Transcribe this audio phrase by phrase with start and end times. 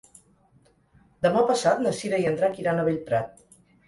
[1.25, 3.45] Demà passat na Cira i en Drac iran a Bellprat.